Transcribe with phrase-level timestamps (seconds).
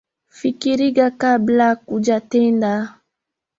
[0.37, 2.71] Fikiriga kabla kujatenda.